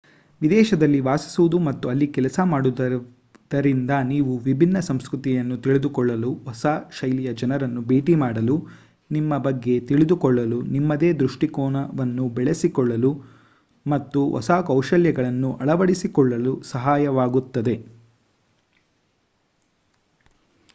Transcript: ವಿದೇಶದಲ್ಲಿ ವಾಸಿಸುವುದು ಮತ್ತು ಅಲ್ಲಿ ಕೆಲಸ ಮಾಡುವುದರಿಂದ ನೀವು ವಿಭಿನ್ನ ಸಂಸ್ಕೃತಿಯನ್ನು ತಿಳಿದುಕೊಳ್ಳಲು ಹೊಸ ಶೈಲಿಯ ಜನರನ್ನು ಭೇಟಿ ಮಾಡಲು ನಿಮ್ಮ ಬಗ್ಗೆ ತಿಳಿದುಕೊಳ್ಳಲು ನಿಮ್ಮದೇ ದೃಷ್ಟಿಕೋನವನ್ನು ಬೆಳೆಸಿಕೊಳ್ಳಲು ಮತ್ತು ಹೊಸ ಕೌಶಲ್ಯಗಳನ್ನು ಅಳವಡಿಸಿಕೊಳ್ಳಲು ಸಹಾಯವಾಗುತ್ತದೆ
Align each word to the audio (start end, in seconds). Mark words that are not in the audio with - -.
ವಿದೇಶದಲ್ಲಿ 0.41 0.99
ವಾಸಿಸುವುದು 0.99 1.59
ಮತ್ತು 1.59 1.89
ಅಲ್ಲಿ 1.89 2.07
ಕೆಲಸ 2.07 2.39
ಮಾಡುವುದರಿಂದ 2.43 3.91
ನೀವು 4.03 4.37
ವಿಭಿನ್ನ 4.37 4.79
ಸಂಸ್ಕೃತಿಯನ್ನು 4.79 5.57
ತಿಳಿದುಕೊಳ್ಳಲು 5.57 6.33
ಹೊಸ 6.45 6.65
ಶೈಲಿಯ 6.99 7.33
ಜನರನ್ನು 7.33 7.81
ಭೇಟಿ 7.81 8.15
ಮಾಡಲು 8.15 8.55
ನಿಮ್ಮ 9.11 9.37
ಬಗ್ಗೆ 9.37 9.79
ತಿಳಿದುಕೊಳ್ಳಲು 9.79 10.61
ನಿಮ್ಮದೇ 10.61 11.13
ದೃಷ್ಟಿಕೋನವನ್ನು 11.13 12.29
ಬೆಳೆಸಿಕೊಳ್ಳಲು 12.29 13.11
ಮತ್ತು 13.85 14.29
ಹೊಸ 14.29 14.51
ಕೌಶಲ್ಯಗಳನ್ನು 14.67 15.53
ಅಳವಡಿಸಿಕೊಳ್ಳಲು 15.53 16.61
ಸಹಾಯವಾಗುತ್ತದೆ 16.71 17.75